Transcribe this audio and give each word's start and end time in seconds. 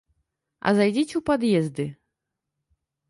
А 0.71 0.73
зайдзіце 0.79 1.13
ў 1.19 1.23
пад'езды. 1.29 1.85